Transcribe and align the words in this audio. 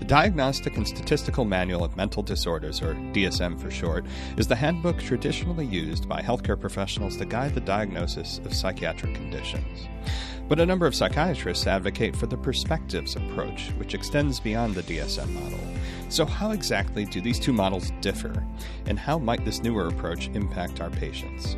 The 0.00 0.06
Diagnostic 0.06 0.78
and 0.78 0.88
Statistical 0.88 1.44
Manual 1.44 1.84
of 1.84 1.94
Mental 1.94 2.22
Disorders, 2.22 2.80
or 2.80 2.94
DSM 3.12 3.60
for 3.60 3.70
short, 3.70 4.06
is 4.38 4.48
the 4.48 4.56
handbook 4.56 4.98
traditionally 4.98 5.66
used 5.66 6.08
by 6.08 6.22
healthcare 6.22 6.58
professionals 6.58 7.18
to 7.18 7.26
guide 7.26 7.54
the 7.54 7.60
diagnosis 7.60 8.40
of 8.46 8.54
psychiatric 8.54 9.14
conditions. 9.14 9.88
But 10.48 10.58
a 10.58 10.64
number 10.64 10.86
of 10.86 10.94
psychiatrists 10.94 11.66
advocate 11.66 12.16
for 12.16 12.26
the 12.26 12.38
perspectives 12.38 13.14
approach, 13.14 13.72
which 13.76 13.92
extends 13.92 14.40
beyond 14.40 14.74
the 14.74 14.82
DSM 14.84 15.28
model. 15.34 15.60
So, 16.08 16.24
how 16.24 16.52
exactly 16.52 17.04
do 17.04 17.20
these 17.20 17.38
two 17.38 17.52
models 17.52 17.92
differ, 18.00 18.42
and 18.86 18.98
how 18.98 19.18
might 19.18 19.44
this 19.44 19.62
newer 19.62 19.88
approach 19.88 20.28
impact 20.28 20.80
our 20.80 20.90
patients? 20.90 21.56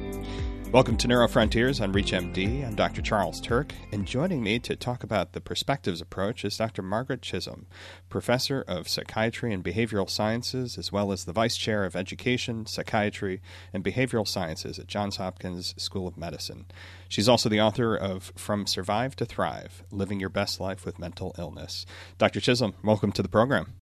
Welcome 0.72 0.96
to 0.96 1.06
Neurofrontiers 1.08 1.82
on 1.82 1.92
ReachMD. 1.92 2.66
I'm 2.66 2.74
Dr. 2.74 3.02
Charles 3.02 3.42
Turck, 3.42 3.72
and 3.92 4.06
joining 4.06 4.42
me 4.42 4.58
to 4.60 4.74
talk 4.74 5.04
about 5.04 5.34
the 5.34 5.40
perspectives 5.42 6.00
approach 6.00 6.46
is 6.46 6.56
Dr. 6.56 6.80
Margaret 6.80 7.20
Chisolm, 7.20 7.66
professor 8.08 8.64
of 8.66 8.88
psychiatry 8.88 9.52
and 9.52 9.62
behavioral 9.62 10.08
sciences, 10.08 10.78
as 10.78 10.90
well 10.90 11.12
as 11.12 11.26
the 11.26 11.32
vice 11.34 11.58
chair 11.58 11.84
of 11.84 11.94
education, 11.94 12.64
psychiatry, 12.64 13.42
and 13.74 13.84
behavioral 13.84 14.26
sciences 14.26 14.78
at 14.78 14.86
Johns 14.86 15.16
Hopkins 15.16 15.74
School 15.76 16.08
of 16.08 16.16
Medicine. 16.16 16.64
She's 17.06 17.28
also 17.28 17.50
the 17.50 17.60
author 17.60 17.94
of 17.94 18.32
From 18.34 18.66
Survive 18.66 19.14
to 19.16 19.26
Thrive 19.26 19.84
Living 19.90 20.20
Your 20.20 20.30
Best 20.30 20.58
Life 20.58 20.86
with 20.86 20.98
Mental 20.98 21.34
Illness. 21.36 21.84
Dr. 22.16 22.40
Chisolm, 22.40 22.72
welcome 22.82 23.12
to 23.12 23.22
the 23.22 23.28
program. 23.28 23.74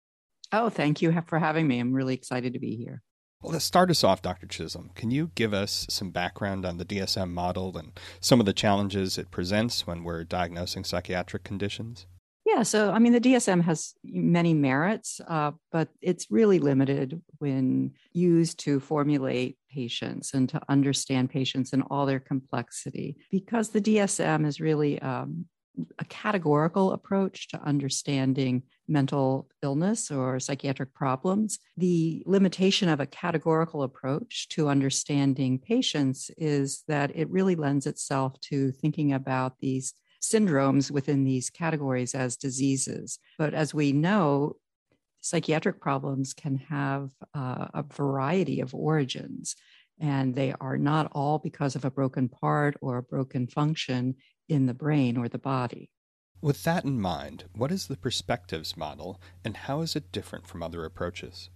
Oh, 0.54 0.70
thank 0.70 1.02
you 1.02 1.14
for 1.26 1.38
having 1.38 1.68
me. 1.68 1.80
I'm 1.80 1.92
really 1.92 2.14
excited 2.14 2.54
to 2.54 2.58
be 2.58 2.76
here. 2.76 3.02
Well, 3.42 3.52
to 3.52 3.60
start 3.60 3.88
us 3.90 4.02
off, 4.02 4.20
Dr. 4.20 4.48
Chisolm, 4.48 4.92
can 4.96 5.12
you 5.12 5.30
give 5.36 5.54
us 5.54 5.86
some 5.88 6.10
background 6.10 6.66
on 6.66 6.78
the 6.78 6.84
DSM 6.84 7.30
model 7.30 7.76
and 7.78 7.92
some 8.20 8.40
of 8.40 8.46
the 8.46 8.52
challenges 8.52 9.16
it 9.16 9.30
presents 9.30 9.86
when 9.86 10.02
we're 10.02 10.24
diagnosing 10.24 10.82
psychiatric 10.82 11.44
conditions? 11.44 12.06
Yeah, 12.44 12.62
so 12.64 12.90
I 12.90 12.98
mean, 12.98 13.12
the 13.12 13.20
DSM 13.20 13.62
has 13.62 13.94
many 14.02 14.54
merits, 14.54 15.20
uh, 15.28 15.52
but 15.70 15.88
it's 16.00 16.30
really 16.30 16.58
limited 16.58 17.20
when 17.38 17.92
used 18.12 18.58
to 18.60 18.80
formulate 18.80 19.58
patients 19.70 20.32
and 20.34 20.48
to 20.48 20.60
understand 20.68 21.30
patients 21.30 21.72
in 21.72 21.82
all 21.82 22.06
their 22.06 22.20
complexity 22.20 23.18
because 23.30 23.68
the 23.68 23.82
DSM 23.82 24.46
is 24.46 24.60
really 24.60 25.00
um, 25.00 25.44
a 25.98 26.04
categorical 26.04 26.92
approach 26.92 27.48
to 27.48 27.62
understanding 27.62 28.62
mental 28.86 29.48
illness 29.62 30.10
or 30.10 30.40
psychiatric 30.40 30.94
problems. 30.94 31.58
The 31.76 32.22
limitation 32.26 32.88
of 32.88 33.00
a 33.00 33.06
categorical 33.06 33.82
approach 33.82 34.48
to 34.50 34.68
understanding 34.68 35.58
patients 35.58 36.30
is 36.36 36.84
that 36.88 37.14
it 37.14 37.30
really 37.30 37.54
lends 37.54 37.86
itself 37.86 38.40
to 38.42 38.72
thinking 38.72 39.12
about 39.12 39.58
these 39.60 39.94
syndromes 40.22 40.90
within 40.90 41.24
these 41.24 41.50
categories 41.50 42.14
as 42.14 42.36
diseases. 42.36 43.18
But 43.38 43.54
as 43.54 43.72
we 43.72 43.92
know, 43.92 44.56
psychiatric 45.20 45.80
problems 45.80 46.32
can 46.34 46.56
have 46.56 47.10
uh, 47.34 47.68
a 47.74 47.84
variety 47.92 48.60
of 48.60 48.74
origins 48.74 49.54
and 50.00 50.34
they 50.34 50.54
are 50.60 50.78
not 50.78 51.10
all 51.12 51.38
because 51.38 51.74
of 51.74 51.84
a 51.84 51.90
broken 51.90 52.28
part 52.28 52.76
or 52.80 52.98
a 52.98 53.02
broken 53.02 53.46
function 53.46 54.14
in 54.48 54.66
the 54.66 54.74
brain 54.74 55.16
or 55.16 55.28
the 55.28 55.38
body. 55.38 55.90
With 56.40 56.62
that 56.64 56.84
in 56.84 57.00
mind, 57.00 57.44
what 57.54 57.72
is 57.72 57.86
the 57.86 57.96
perspectives 57.96 58.76
model 58.76 59.20
and 59.44 59.56
how 59.56 59.80
is 59.80 59.96
it 59.96 60.12
different 60.12 60.46
from 60.46 60.62
other 60.62 60.84
approaches? 60.84 61.50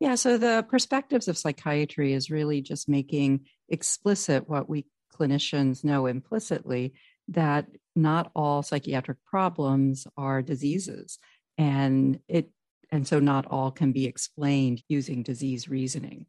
Yeah, 0.00 0.16
so 0.16 0.36
the 0.36 0.66
perspectives 0.68 1.28
of 1.28 1.38
psychiatry 1.38 2.12
is 2.12 2.30
really 2.30 2.60
just 2.60 2.88
making 2.88 3.46
explicit 3.68 4.48
what 4.48 4.68
we 4.68 4.86
clinicians 5.14 5.84
know 5.84 6.06
implicitly 6.06 6.92
that 7.28 7.66
not 7.96 8.30
all 8.34 8.62
psychiatric 8.62 9.18
problems 9.24 10.06
are 10.16 10.42
diseases 10.42 11.18
and 11.56 12.18
it 12.28 12.50
and 12.90 13.08
so 13.08 13.18
not 13.18 13.46
all 13.46 13.70
can 13.70 13.92
be 13.92 14.06
explained 14.06 14.82
using 14.88 15.22
disease 15.22 15.68
reasoning. 15.68 16.26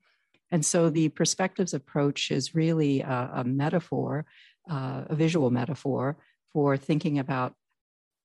And 0.51 0.65
so 0.65 0.89
the 0.89 1.09
perspectives 1.09 1.73
approach 1.73 2.31
is 2.31 2.55
really 2.55 3.01
a, 3.01 3.31
a 3.35 3.43
metaphor 3.43 4.25
uh, 4.69 5.03
a 5.07 5.15
visual 5.15 5.51
metaphor 5.51 6.17
for 6.53 6.77
thinking 6.77 7.19
about 7.19 7.53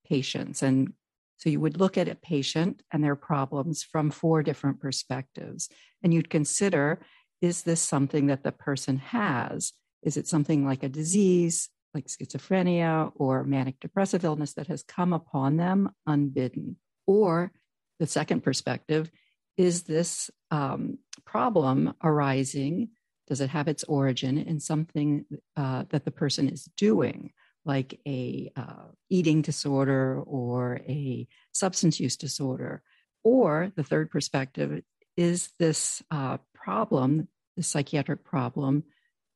patients. 0.07 0.61
And 0.61 0.93
so 1.37 1.49
you 1.49 1.59
would 1.59 1.79
look 1.79 1.97
at 1.97 2.07
a 2.07 2.15
patient 2.15 2.83
and 2.91 3.03
their 3.03 3.15
problems 3.15 3.83
from 3.83 4.11
four 4.11 4.43
different 4.43 4.79
perspectives. 4.79 5.69
And 6.03 6.13
you'd 6.13 6.29
consider 6.29 7.01
is 7.41 7.63
this 7.63 7.81
something 7.81 8.27
that 8.27 8.43
the 8.43 8.51
person 8.51 8.97
has? 8.97 9.73
Is 10.03 10.15
it 10.15 10.27
something 10.27 10.63
like 10.65 10.83
a 10.83 10.89
disease, 10.89 11.69
like 11.93 12.05
schizophrenia 12.05 13.11
or 13.15 13.43
manic 13.43 13.79
depressive 13.79 14.23
illness 14.23 14.53
that 14.53 14.67
has 14.67 14.83
come 14.83 15.11
upon 15.11 15.57
them 15.57 15.89
unbidden? 16.05 16.77
Or 17.07 17.51
the 17.99 18.05
second 18.07 18.41
perspective 18.41 19.09
is 19.57 19.83
this 19.83 20.29
um, 20.51 20.99
problem 21.25 21.93
arising 22.03 22.89
does 23.31 23.39
it 23.39 23.49
have 23.49 23.69
its 23.69 23.85
origin 23.85 24.37
in 24.37 24.59
something 24.59 25.23
uh, 25.55 25.85
that 25.91 26.03
the 26.03 26.11
person 26.11 26.49
is 26.49 26.65
doing, 26.75 27.31
like 27.63 27.97
a 28.05 28.51
uh, 28.57 28.89
eating 29.09 29.41
disorder 29.41 30.21
or 30.25 30.81
a 30.85 31.25
substance 31.53 31.97
use 31.97 32.17
disorder? 32.17 32.83
Or 33.23 33.71
the 33.77 33.85
third 33.85 34.11
perspective 34.11 34.83
is 35.15 35.49
this 35.59 36.03
uh, 36.11 36.39
problem, 36.53 37.29
the 37.55 37.63
psychiatric 37.63 38.25
problem, 38.25 38.83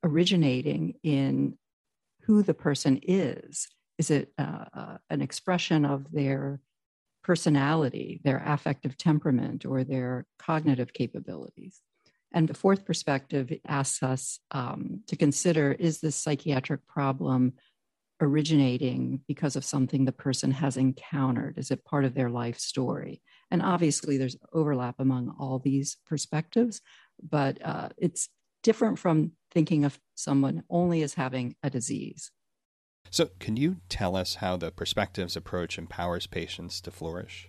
originating 0.04 0.96
in 1.02 1.56
who 2.24 2.42
the 2.42 2.52
person 2.52 3.00
is? 3.02 3.66
Is 3.96 4.10
it 4.10 4.30
uh, 4.36 4.66
uh, 4.74 4.98
an 5.08 5.22
expression 5.22 5.86
of 5.86 6.04
their 6.12 6.60
personality, 7.24 8.20
their 8.24 8.42
affective 8.44 8.98
temperament, 8.98 9.64
or 9.64 9.84
their 9.84 10.26
cognitive 10.38 10.92
capabilities? 10.92 11.80
And 12.36 12.46
the 12.46 12.54
fourth 12.54 12.84
perspective 12.84 13.50
asks 13.66 14.02
us 14.02 14.40
um, 14.50 15.00
to 15.06 15.16
consider 15.16 15.72
is 15.72 16.00
this 16.00 16.16
psychiatric 16.16 16.86
problem 16.86 17.54
originating 18.20 19.22
because 19.26 19.56
of 19.56 19.64
something 19.64 20.04
the 20.04 20.12
person 20.12 20.50
has 20.50 20.76
encountered? 20.76 21.56
Is 21.56 21.70
it 21.70 21.86
part 21.86 22.04
of 22.04 22.12
their 22.12 22.28
life 22.28 22.58
story? 22.58 23.22
And 23.50 23.62
obviously, 23.62 24.18
there's 24.18 24.36
overlap 24.52 24.96
among 24.98 25.34
all 25.40 25.60
these 25.60 25.96
perspectives, 26.06 26.82
but 27.26 27.56
uh, 27.64 27.88
it's 27.96 28.28
different 28.62 28.98
from 28.98 29.32
thinking 29.50 29.86
of 29.86 29.98
someone 30.14 30.62
only 30.68 31.02
as 31.02 31.14
having 31.14 31.56
a 31.62 31.70
disease. 31.70 32.30
So, 33.10 33.30
can 33.38 33.56
you 33.56 33.76
tell 33.88 34.14
us 34.14 34.34
how 34.36 34.58
the 34.58 34.70
perspectives 34.70 35.36
approach 35.36 35.78
empowers 35.78 36.26
patients 36.26 36.82
to 36.82 36.90
flourish? 36.90 37.48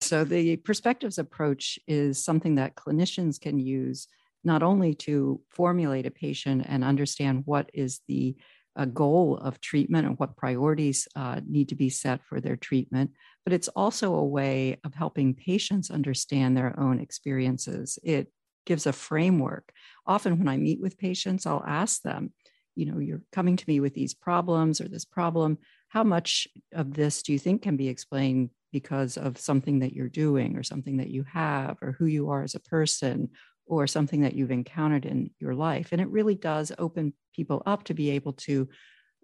So, 0.00 0.22
the 0.22 0.58
perspectives 0.58 1.18
approach 1.18 1.76
is 1.88 2.24
something 2.24 2.54
that 2.54 2.76
clinicians 2.76 3.40
can 3.40 3.58
use 3.58 4.06
not 4.44 4.62
only 4.62 4.94
to 4.94 5.40
formulate 5.50 6.06
a 6.06 6.10
patient 6.10 6.64
and 6.68 6.84
understand 6.84 7.42
what 7.44 7.70
is 7.74 8.00
the 8.08 8.36
uh, 8.76 8.84
goal 8.84 9.36
of 9.38 9.60
treatment 9.60 10.06
and 10.06 10.18
what 10.18 10.36
priorities 10.36 11.08
uh, 11.16 11.40
need 11.48 11.68
to 11.68 11.74
be 11.74 11.90
set 11.90 12.24
for 12.24 12.40
their 12.40 12.56
treatment, 12.56 13.10
but 13.44 13.52
it's 13.52 13.68
also 13.68 14.14
a 14.14 14.24
way 14.24 14.78
of 14.84 14.94
helping 14.94 15.34
patients 15.34 15.90
understand 15.90 16.56
their 16.56 16.78
own 16.78 17.00
experiences. 17.00 17.98
It 18.04 18.32
gives 18.66 18.86
a 18.86 18.92
framework. 18.92 19.72
Often, 20.06 20.38
when 20.38 20.48
I 20.48 20.56
meet 20.56 20.80
with 20.80 20.98
patients, 20.98 21.44
I'll 21.44 21.64
ask 21.66 22.02
them, 22.02 22.32
you 22.76 22.86
know, 22.86 22.98
you're 22.98 23.22
coming 23.32 23.56
to 23.56 23.64
me 23.66 23.80
with 23.80 23.94
these 23.94 24.14
problems 24.14 24.80
or 24.80 24.88
this 24.88 25.04
problem. 25.04 25.58
How 25.88 26.04
much 26.04 26.46
of 26.72 26.94
this 26.94 27.22
do 27.22 27.32
you 27.32 27.38
think 27.38 27.62
can 27.62 27.76
be 27.76 27.88
explained 27.88 28.50
because 28.72 29.16
of 29.16 29.38
something 29.38 29.80
that 29.80 29.94
you're 29.94 30.08
doing 30.08 30.56
or 30.56 30.62
something 30.62 30.98
that 30.98 31.08
you 31.08 31.24
have 31.24 31.78
or 31.82 31.92
who 31.98 32.06
you 32.06 32.30
are 32.30 32.42
as 32.42 32.54
a 32.54 32.60
person 32.60 33.30
or 33.68 33.86
something 33.86 34.22
that 34.22 34.34
you've 34.34 34.50
encountered 34.50 35.04
in 35.04 35.30
your 35.38 35.54
life. 35.54 35.88
And 35.92 36.00
it 36.00 36.08
really 36.08 36.34
does 36.34 36.72
open 36.78 37.12
people 37.34 37.62
up 37.66 37.84
to 37.84 37.94
be 37.94 38.10
able 38.10 38.32
to 38.32 38.68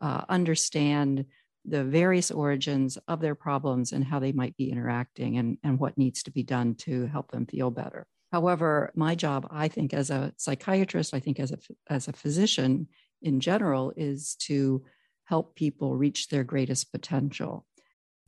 uh, 0.00 0.22
understand 0.28 1.24
the 1.64 1.82
various 1.82 2.30
origins 2.30 2.98
of 3.08 3.20
their 3.20 3.34
problems 3.34 3.92
and 3.92 4.04
how 4.04 4.18
they 4.18 4.32
might 4.32 4.56
be 4.56 4.70
interacting 4.70 5.38
and, 5.38 5.56
and 5.64 5.78
what 5.78 5.96
needs 5.96 6.22
to 6.24 6.30
be 6.30 6.42
done 6.42 6.74
to 6.74 7.06
help 7.06 7.30
them 7.30 7.46
feel 7.46 7.70
better. 7.70 8.06
However, 8.32 8.92
my 8.94 9.14
job, 9.14 9.46
I 9.50 9.68
think, 9.68 9.94
as 9.94 10.10
a 10.10 10.32
psychiatrist, 10.36 11.14
I 11.14 11.20
think 11.20 11.40
as 11.40 11.52
a, 11.52 11.58
as 11.88 12.08
a 12.08 12.12
physician 12.12 12.88
in 13.22 13.40
general, 13.40 13.92
is 13.96 14.34
to 14.40 14.84
help 15.24 15.54
people 15.54 15.96
reach 15.96 16.28
their 16.28 16.44
greatest 16.44 16.92
potential. 16.92 17.64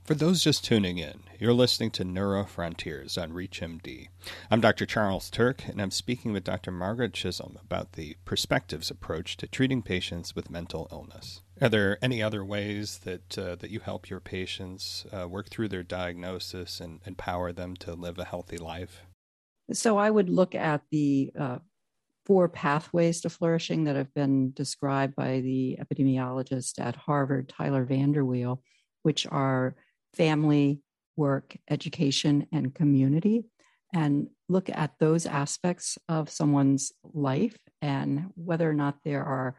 For 0.07 0.15
those 0.15 0.45
just 0.45 0.65
tuning 0.65 0.99
in, 0.99 1.25
you're 1.41 1.53
listening 1.53 1.91
to 1.93 2.05
Neuro 2.05 2.45
Frontiers 2.45 3.19
on 3.19 3.33
ReachMD. 3.33 4.07
I'm 4.53 4.61
Dr. 4.61 4.87
Charles 4.87 5.29
Turck, 5.33 5.69
and 5.69 5.83
I'm 5.83 5.91
speaking 5.91 6.33
with 6.33 6.45
Dr. 6.45 6.71
Margaret 6.71 7.13
Chisolm 7.13 7.61
about 7.61 7.95
the 7.95 8.17
perspectives 8.25 8.89
approach 8.89 9.37
to 9.39 9.49
treating 9.49 9.83
patients 9.83 10.37
with 10.37 10.49
mental 10.49 10.87
illness. 10.93 11.43
Are 11.61 11.69
there 11.69 11.99
any 12.01 12.23
other 12.23 12.45
ways 12.45 12.99
that 12.99 13.37
uh, 13.37 13.57
that 13.57 13.73
you 13.73 13.81
help 13.81 14.09
your 14.09 14.21
patients 14.21 15.07
uh, 15.13 15.27
work 15.27 15.49
through 15.51 15.71
their 15.71 15.83
diagnosis 15.83 16.79
and 16.79 17.01
empower 17.05 17.51
them 17.51 17.75
to 17.79 17.95
live 17.95 18.17
a 18.21 18.25
healthy 18.25 18.59
life? 18.59 19.03
So 19.73 19.99
I 19.99 20.09
would 20.09 20.31
look 20.31 20.55
at 20.55 20.83
the 20.93 21.33
uh, 21.37 21.59
four 22.27 22.49
pathways 22.49 23.23
to 23.23 23.29
flourishing 23.29 23.83
that 23.85 23.97
have 23.97 24.15
been 24.15 24.53
described 24.53 25.17
by 25.17 25.41
the 25.41 25.79
epidemiologist 25.81 26.79
at 26.79 26.95
Harvard, 26.95 27.49
Tyler 27.49 27.85
VanderWeele, 27.85 28.61
which 29.03 29.27
are 29.27 29.75
family, 30.17 30.81
work, 31.17 31.57
education, 31.69 32.47
and 32.53 32.75
community, 32.75 33.45
and 33.95 34.29
look 34.49 34.69
at 34.69 34.93
those 34.99 35.27
aspects 35.27 35.99
of 36.09 36.31
someone's 36.31 36.93
life 37.03 37.57
and 37.83 38.31
whether 38.35 38.69
or 38.69 38.75
not 38.75 38.99
there 39.05 39.25
are 39.25 39.57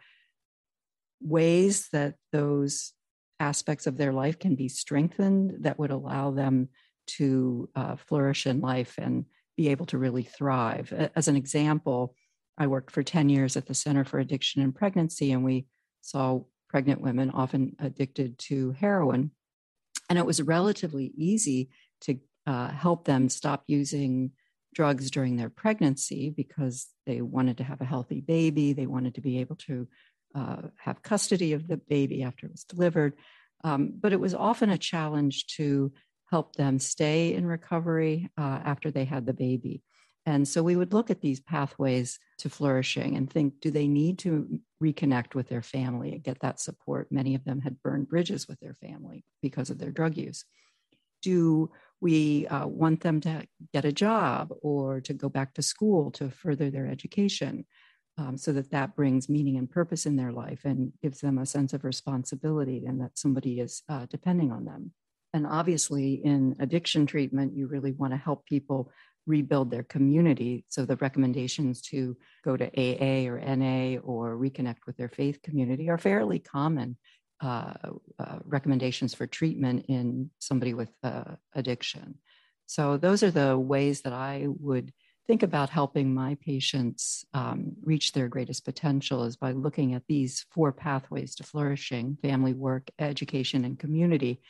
ways 1.22 1.90
that 1.92 2.16
those 2.32 2.94
aspects 3.40 3.88
of 3.88 3.98
their 3.98 4.14
life 4.14 4.40
can 4.40 4.56
be 4.56 4.68
strengthened 4.68 5.54
that 5.62 5.78
would 5.80 5.92
allow 5.92 6.32
them 6.32 6.70
to 7.06 7.70
uh, 7.76 7.96
flourish 7.96 8.46
in 8.46 8.60
life 8.60 8.96
and 8.98 9.26
be 9.56 9.70
able 9.70 9.86
to 9.88 9.98
really 9.98 10.24
thrive. 10.24 10.94
As 11.16 11.28
an 11.28 11.36
example, 11.36 12.16
I 12.58 12.68
worked 12.68 12.92
for 12.92 13.04
10 13.04 13.30
years 13.30 13.56
at 13.56 13.66
the 13.66 13.74
Center 13.74 14.04
for 14.04 14.20
Addiction 14.20 14.62
and 14.62 14.76
Pregnancy, 14.76 15.32
and 15.32 15.44
we 15.44 15.68
saw 16.02 16.42
pregnant 16.70 17.02
women 17.02 17.32
often 17.32 17.76
addicted 17.80 18.38
to 18.38 18.72
heroin. 18.72 19.32
And 20.10 20.18
it 20.18 20.26
was 20.26 20.42
relatively 20.42 21.12
easy 21.16 21.70
to 22.02 22.20
uh, 22.46 22.70
help 22.70 23.06
them 23.06 23.30
stop 23.30 23.64
using 23.68 24.32
drugs 24.74 25.12
during 25.12 25.36
their 25.36 25.50
pregnancy 25.50 26.30
because 26.30 26.88
they 27.06 27.22
wanted 27.22 27.58
to 27.58 27.64
have 27.64 27.82
a 27.82 27.86
healthy 27.86 28.22
baby. 28.22 28.74
They 28.74 28.86
wanted 28.86 29.16
to 29.16 29.22
be 29.22 29.40
able 29.40 29.56
to 29.68 29.88
uh, 30.36 30.62
have 30.78 31.02
custody 31.02 31.54
of 31.54 31.68
the 31.68 31.78
baby 31.78 32.24
after 32.24 32.46
it 32.46 32.52
was 32.52 32.64
delivered. 32.64 33.14
Um, 33.64 33.94
but 34.00 34.14
it 34.14 34.20
was 34.20 34.36
often 34.36 34.70
a 34.70 34.78
challenge 34.78 35.48
to 35.58 35.92
help 36.30 36.56
them 36.56 36.80
stay 36.80 37.34
in 37.34 37.46
recovery 37.46 38.30
uh, 38.38 38.60
after 38.64 38.92
they 38.92 39.06
had 39.06 39.26
the 39.26 39.34
baby. 39.34 39.82
And 40.28 40.46
so 40.46 40.62
we 40.62 40.76
would 40.76 40.92
look 40.92 41.10
at 41.10 41.22
these 41.22 41.40
pathways 41.40 42.20
to 42.40 42.50
flourishing 42.50 43.16
and 43.16 43.32
think 43.32 43.62
do 43.62 43.72
they 43.72 43.88
need 43.88 44.20
to 44.20 44.60
reconnect 44.84 45.36
with 45.36 45.48
their 45.48 45.62
family 45.62 46.12
and 46.12 46.22
get 46.22 46.42
that 46.42 46.60
support? 46.60 47.10
Many 47.10 47.34
of 47.34 47.46
them 47.46 47.62
had 47.62 47.82
burned 47.82 48.10
bridges 48.10 48.46
with 48.46 48.60
their 48.60 48.74
family 48.74 49.24
because 49.42 49.70
of 49.70 49.80
their 49.80 49.90
drug 49.90 50.18
use. 50.18 50.44
Do 51.22 51.72
we 52.02 52.46
uh, 52.48 52.68
want 52.68 53.00
them 53.00 53.22
to 53.22 53.48
get 53.74 53.86
a 53.86 53.94
job 53.94 54.54
or 54.62 55.00
to 55.00 55.14
go 55.14 55.30
back 55.30 55.54
to 55.54 55.62
school 55.62 56.12
to 56.12 56.30
further 56.30 56.70
their 56.70 56.88
education 56.88 57.66
um, 58.18 58.38
so 58.38 58.52
that 58.52 58.72
that 58.72 58.98
brings 58.98 59.30
meaning 59.30 59.56
and 59.56 59.72
purpose 59.72 60.06
in 60.06 60.18
their 60.18 60.34
life 60.34 60.66
and 60.66 60.92
gives 61.02 61.22
them 61.22 61.38
a 61.38 61.46
sense 61.46 61.72
of 61.72 61.86
responsibility 61.86 62.84
and 62.86 63.00
that 63.00 63.18
somebody 63.18 63.62
is 63.62 63.82
uh, 63.88 64.06
depending 64.10 64.52
on 64.52 64.66
them? 64.66 64.92
And 65.34 65.46
obviously, 65.46 66.14
in 66.14 66.56
addiction 66.60 67.06
treatment, 67.06 67.56
you 67.56 67.68
really 67.68 67.92
want 67.92 68.14
to 68.14 68.18
help 68.18 68.46
people 68.46 68.92
rebuild 69.26 69.70
their 69.70 69.84
community. 69.84 70.64
So 70.70 70.86
the 70.86 70.96
recommendations 70.96 71.82
to 71.84 72.16
go 72.44 72.56
to 72.56 72.66
AA 72.66 73.30
or 73.30 73.40
NA 73.40 74.00
or 74.00 74.38
reconnect 74.38 74.86
with 74.88 74.98
their 74.98 75.10
faith 75.10 75.42
community 75.42 75.90
are 75.90 75.98
fairly 75.98 76.40
common 76.40 76.98
uh, 77.42 77.74
uh, 78.18 78.40
recommendations 78.46 79.14
for 79.14 79.28
treatment 79.28 79.86
in 79.90 80.32
somebody 80.40 80.74
with 80.74 80.90
uh, 81.04 81.36
addiction. 81.54 82.16
So 82.66 82.98
those 82.98 83.22
are 83.22 83.32
the 83.32 83.58
ways 83.58 84.02
that 84.02 84.14
I 84.14 84.48
would 84.48 84.92
think 85.28 85.44
about 85.44 85.70
helping 85.70 86.14
my 86.14 86.38
patients 86.42 87.26
um, 87.34 87.74
reach 87.84 88.14
their 88.14 88.30
greatest 88.30 88.64
potential 88.64 89.26
is 89.26 89.36
by 89.36 89.52
looking 89.52 89.94
at 89.94 90.04
these 90.08 90.46
four 90.52 90.72
pathways 90.72 91.36
to 91.36 91.44
flourishing 91.44 92.18
family 92.22 92.54
work 92.54 92.90
education 92.98 93.66
and 93.66 93.78
community 93.78 94.42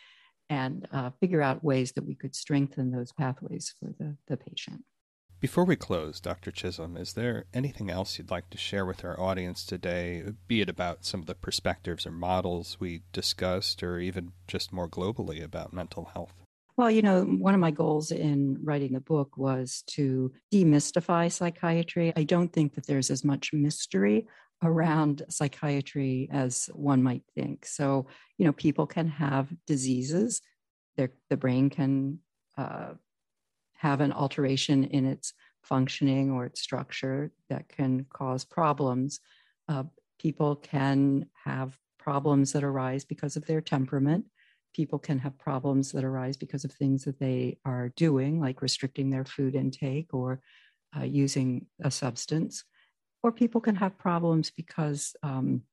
and 0.50 0.88
uh, 0.92 1.12
figure 1.20 1.42
out 1.42 1.64
ways 1.64 1.92
that 1.94 2.06
we 2.06 2.16
could 2.16 2.36
strengthen 2.36 2.92
those 2.92 3.12
pathways 3.12 3.74
for 3.80 3.94
the, 4.00 4.16
the 4.28 4.38
patient. 4.38 4.84
Before 5.40 5.66
we 5.66 5.76
close, 5.76 6.20
Dr. 6.20 6.52
Chisolm, 6.52 6.98
is 6.98 7.14
there 7.14 7.46
anything 7.54 7.92
else 7.92 8.18
you'd 8.18 8.32
like 8.32 8.50
to 8.50 8.58
share 8.58 8.88
with 8.88 9.06
our 9.06 9.20
audience 9.20 9.64
today, 9.64 10.24
be 10.48 10.62
it 10.62 10.70
about 10.70 11.06
some 11.06 11.20
of 11.20 11.28
the 11.28 11.36
perspectives 11.36 12.08
or 12.08 12.12
models 12.12 12.78
we 12.80 13.04
discussed, 13.14 13.84
or 13.84 14.00
even 14.00 14.32
just 14.48 14.74
more 14.74 14.90
globally 14.90 15.44
about 15.44 15.74
mental 15.74 16.06
health? 16.06 16.34
Well, 16.76 16.90
you 16.90 17.04
know, 17.04 17.24
one 17.24 17.54
of 17.54 17.60
my 17.60 17.70
goals 17.70 18.12
in 18.12 18.58
writing 18.64 18.94
the 18.94 19.00
book 19.00 19.38
was 19.38 19.84
to 19.88 20.32
demystify 20.52 21.32
psychiatry. 21.32 22.14
I 22.16 22.24
don't 22.24 22.52
think 22.52 22.74
that 22.74 22.88
there's 22.88 23.12
as 23.12 23.24
much 23.24 23.54
mystery 23.54 24.28
around 24.64 25.24
psychiatry 25.30 26.30
as 26.32 26.70
one 26.74 27.04
might 27.04 27.24
think. 27.36 27.66
So, 27.66 28.08
you 28.38 28.46
know, 28.46 28.54
people 28.54 28.88
can 28.88 29.08
have 29.08 29.54
diseases, 29.68 30.42
the 31.30 31.38
brain 31.38 31.70
can 31.70 32.20
uh, 32.58 32.94
have 33.76 34.02
an 34.02 34.12
alteration 34.12 34.84
in 34.86 35.06
its 35.06 35.34
functioning 35.62 36.32
or 36.32 36.46
its 36.46 36.62
structure 36.62 37.32
that 37.50 37.70
can 37.70 38.06
cause 38.12 38.44
problems. 38.44 39.20
Uh, 39.70 39.84
people 40.20 40.56
can 40.56 41.28
have 41.44 41.78
problems 42.00 42.54
that 42.54 42.64
arise 42.64 43.06
because 43.06 43.36
of 43.36 43.46
their 43.46 43.62
temperament. 43.62 44.26
People 44.74 44.98
can 44.98 45.20
have 45.20 45.38
problems 45.38 45.92
that 45.92 46.04
arise 46.04 46.38
because 46.38 46.64
of 46.64 46.72
things 46.72 47.04
that 47.04 47.20
they 47.20 47.58
are 47.66 47.90
doing, 47.90 48.40
like 48.40 48.62
restricting 48.62 49.10
their 49.10 49.26
food 49.26 49.56
intake 49.56 50.14
or 50.14 50.42
uh, 50.98 51.04
using 51.04 51.68
a 51.84 51.92
substance 51.92 52.64
or 53.24 53.32
people 53.32 53.62
can 53.62 53.76
have 53.76 53.98
problems 53.98 54.52
because 54.52 55.16
um, 55.24 55.64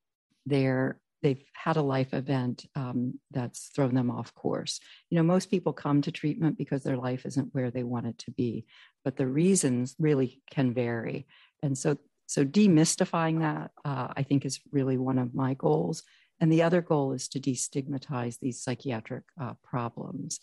they're 0.46 1.00
they've 1.24 1.42
had 1.54 1.78
a 1.78 1.82
life 1.82 2.12
event 2.12 2.66
um, 2.76 3.18
that's 3.30 3.70
thrown 3.74 3.94
them 3.94 4.10
off 4.10 4.34
course. 4.34 4.78
You 5.08 5.16
know, 5.16 5.22
most 5.22 5.50
people 5.50 5.72
come 5.72 6.02
to 6.02 6.12
treatment 6.12 6.58
because 6.58 6.82
their 6.82 6.98
life 6.98 7.24
isn't 7.24 7.54
where 7.54 7.70
they 7.70 7.82
want 7.82 8.06
it 8.06 8.18
to 8.18 8.30
be, 8.30 8.66
but 9.04 9.16
the 9.16 9.26
reasons 9.26 9.96
really 9.98 10.42
can 10.50 10.74
vary. 10.74 11.26
And 11.62 11.78
so, 11.78 11.96
so 12.26 12.44
demystifying 12.44 13.40
that, 13.40 13.70
uh, 13.86 14.08
I 14.14 14.22
think, 14.22 14.44
is 14.44 14.60
really 14.70 14.98
one 14.98 15.18
of 15.18 15.34
my 15.34 15.54
goals. 15.54 16.02
And 16.40 16.52
the 16.52 16.62
other 16.62 16.82
goal 16.82 17.12
is 17.14 17.26
to 17.28 17.40
destigmatize 17.40 18.38
these 18.38 18.62
psychiatric 18.62 19.24
uh, 19.40 19.54
problems. 19.62 20.40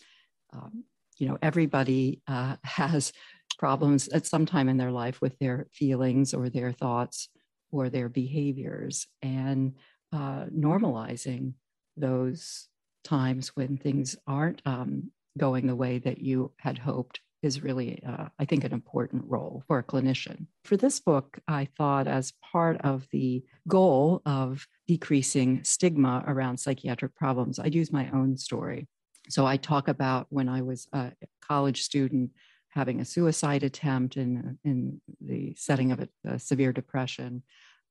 Um, 0.52 0.82
you 1.16 1.28
know, 1.28 1.38
everybody 1.40 2.22
uh, 2.26 2.56
has 2.64 3.12
problems 3.58 4.08
at 4.08 4.26
some 4.26 4.46
time 4.46 4.68
in 4.68 4.76
their 4.76 4.90
life 4.90 5.20
with 5.20 5.38
their 5.38 5.66
feelings 5.72 6.34
or 6.34 6.48
their 6.48 6.72
thoughts 6.72 7.28
or 7.70 7.88
their 7.88 8.08
behaviors 8.08 9.06
and 9.22 9.74
uh, 10.12 10.44
normalizing 10.54 11.54
those 11.96 12.68
times 13.04 13.48
when 13.56 13.76
things 13.76 14.16
aren't 14.26 14.62
um, 14.66 15.10
going 15.38 15.66
the 15.66 15.76
way 15.76 15.98
that 15.98 16.18
you 16.18 16.52
had 16.58 16.78
hoped 16.78 17.20
is 17.42 17.62
really, 17.62 18.00
uh, 18.06 18.26
I 18.38 18.44
think, 18.44 18.62
an 18.62 18.72
important 18.72 19.24
role 19.26 19.64
for 19.66 19.78
a 19.78 19.82
clinician. 19.82 20.46
For 20.64 20.76
this 20.76 21.00
book, 21.00 21.40
I 21.48 21.66
thought 21.76 22.06
as 22.06 22.32
part 22.52 22.80
of 22.82 23.08
the 23.10 23.42
goal 23.66 24.22
of 24.24 24.66
decreasing 24.86 25.64
stigma 25.64 26.22
around 26.26 26.58
psychiatric 26.58 27.16
problems, 27.16 27.58
I'd 27.58 27.74
use 27.74 27.92
my 27.92 28.08
own 28.12 28.36
story. 28.36 28.86
So 29.28 29.44
I 29.44 29.56
talk 29.56 29.88
about 29.88 30.26
when 30.30 30.48
I 30.48 30.62
was 30.62 30.86
a 30.92 31.12
college 31.40 31.82
student 31.82 32.30
having 32.72 33.00
a 33.00 33.04
suicide 33.04 33.62
attempt 33.62 34.16
in, 34.16 34.58
in 34.64 35.00
the 35.20 35.54
setting 35.56 35.92
of 35.92 36.00
a, 36.00 36.08
a 36.24 36.38
severe 36.38 36.72
depression. 36.72 37.42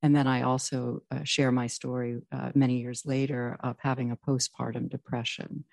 And 0.02 0.16
then 0.16 0.28
I 0.28 0.42
also 0.42 1.04
uh, 1.12 1.24
share 1.24 1.52
my 1.52 1.68
story 1.68 2.22
uh, 2.32 2.52
many 2.56 2.82
years 2.82 3.06
later 3.06 3.58
of 3.60 3.78
having 3.80 4.12
a 4.12 4.18
postpartum 4.18 4.90
depression. 4.90 5.66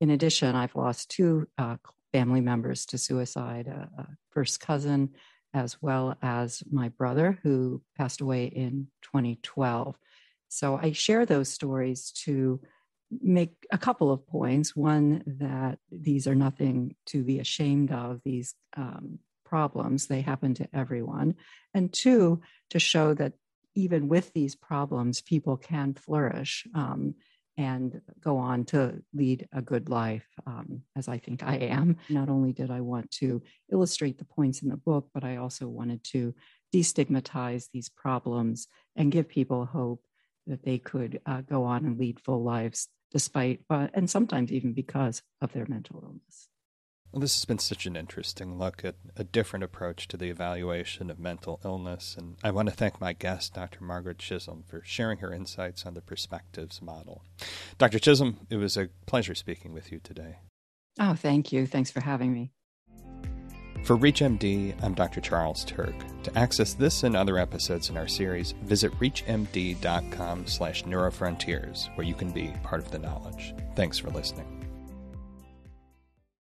In 0.00 0.10
addition, 0.10 0.56
I've 0.56 0.74
lost 0.74 1.10
two 1.10 1.46
uh, 1.58 1.76
family 2.12 2.40
members 2.40 2.86
to 2.86 2.98
suicide 2.98 3.66
a, 3.66 3.90
a, 3.98 4.06
first 4.30 4.60
cousin, 4.60 5.10
as 5.52 5.80
well 5.82 6.16
as 6.22 6.62
my 6.70 6.88
brother, 6.88 7.38
who 7.42 7.82
passed 7.96 8.20
away 8.20 8.46
in 8.46 8.88
2012. 9.02 9.94
So 10.48 10.78
I 10.80 10.92
share 10.92 11.26
those 11.26 11.48
stories 11.48 12.10
to 12.24 12.60
make 13.10 13.66
a 13.70 13.78
couple 13.78 14.10
of 14.10 14.26
points. 14.26 14.74
One, 14.74 15.22
that 15.26 15.78
these 15.90 16.26
are 16.26 16.34
nothing 16.34 16.96
to 17.06 17.22
be 17.22 17.38
ashamed 17.38 17.92
of, 17.92 18.20
these 18.24 18.54
um, 18.76 19.18
problems, 19.44 20.06
they 20.06 20.20
happen 20.20 20.54
to 20.54 20.68
everyone. 20.72 21.36
And 21.72 21.92
two, 21.92 22.42
to 22.70 22.78
show 22.78 23.14
that 23.14 23.34
even 23.74 24.08
with 24.08 24.32
these 24.32 24.54
problems, 24.54 25.20
people 25.20 25.56
can 25.56 25.94
flourish 25.94 26.66
um, 26.74 27.14
and 27.56 28.00
go 28.20 28.38
on 28.38 28.64
to 28.64 29.02
lead 29.12 29.48
a 29.52 29.62
good 29.62 29.88
life, 29.88 30.26
um, 30.46 30.82
as 30.96 31.06
I 31.08 31.18
think 31.18 31.42
I 31.42 31.56
am. 31.56 31.96
Not 32.08 32.28
only 32.28 32.52
did 32.52 32.70
I 32.70 32.80
want 32.80 33.10
to 33.12 33.42
illustrate 33.70 34.18
the 34.18 34.24
points 34.24 34.62
in 34.62 34.68
the 34.68 34.76
book, 34.76 35.08
but 35.14 35.24
I 35.24 35.36
also 35.36 35.68
wanted 35.68 36.02
to 36.04 36.34
destigmatize 36.74 37.68
these 37.72 37.88
problems 37.88 38.66
and 38.96 39.12
give 39.12 39.28
people 39.28 39.66
hope 39.66 40.02
that 40.46 40.64
they 40.64 40.78
could 40.78 41.20
uh, 41.26 41.40
go 41.42 41.64
on 41.64 41.84
and 41.84 41.98
lead 41.98 42.20
full 42.20 42.42
lives 42.42 42.88
despite, 43.10 43.60
uh, 43.70 43.88
and 43.94 44.10
sometimes 44.10 44.52
even 44.52 44.72
because 44.72 45.22
of 45.40 45.52
their 45.52 45.66
mental 45.66 46.00
illness. 46.02 46.48
Well, 47.12 47.20
this 47.20 47.36
has 47.36 47.44
been 47.44 47.60
such 47.60 47.86
an 47.86 47.94
interesting 47.94 48.58
look 48.58 48.84
at 48.84 48.96
a 49.16 49.22
different 49.22 49.62
approach 49.62 50.08
to 50.08 50.16
the 50.16 50.30
evaluation 50.30 51.10
of 51.10 51.20
mental 51.20 51.60
illness, 51.64 52.16
and 52.18 52.34
I 52.42 52.50
want 52.50 52.68
to 52.68 52.74
thank 52.74 53.00
my 53.00 53.12
guest, 53.12 53.54
Dr. 53.54 53.84
Margaret 53.84 54.18
Chisolm, 54.18 54.66
for 54.66 54.82
sharing 54.84 55.18
her 55.18 55.32
insights 55.32 55.86
on 55.86 55.94
the 55.94 56.00
perspectives 56.00 56.82
model. 56.82 57.22
Dr. 57.78 58.00
Chisolm, 58.00 58.38
it 58.50 58.56
was 58.56 58.76
a 58.76 58.88
pleasure 59.06 59.36
speaking 59.36 59.72
with 59.72 59.92
you 59.92 60.00
today. 60.00 60.38
Oh, 60.98 61.14
thank 61.14 61.52
you. 61.52 61.66
Thanks 61.66 61.92
for 61.92 62.00
having 62.00 62.32
me. 62.32 62.50
For 63.84 63.98
ReachMD, 63.98 64.82
I'm 64.82 64.94
Dr. 64.94 65.20
Charles 65.20 65.62
Turck. 65.66 65.94
To 66.22 66.38
access 66.38 66.72
this 66.72 67.02
and 67.02 67.14
other 67.14 67.38
episodes 67.38 67.90
in 67.90 67.98
our 67.98 68.08
series, 68.08 68.52
visit 68.62 68.98
reachmd.com 68.98 70.46
slash 70.46 70.84
neurofrontiers, 70.84 71.94
where 71.94 72.06
you 72.06 72.14
can 72.14 72.30
be 72.30 72.54
part 72.62 72.80
of 72.80 72.90
the 72.90 72.98
knowledge. 72.98 73.54
Thanks 73.76 73.98
for 73.98 74.08
listening. 74.08 74.63